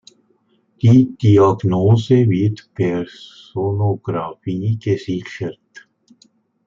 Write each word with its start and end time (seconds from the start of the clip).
Die 0.81 1.15
Diagnose 1.15 2.27
wird 2.27 2.71
per 2.73 3.05
Sonographie 3.05 4.79
gesichert. 4.81 5.59